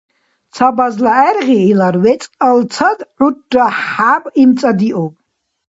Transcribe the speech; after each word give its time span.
Ца 0.53 0.67
базла 0.77 1.13
гӏергъи 1.25 1.59
илар 1.71 1.95
вецӏалцад 2.03 2.99
гӏурра 3.17 3.67
хӏяб 3.85 4.23
имцӏадиуб. 4.41 5.13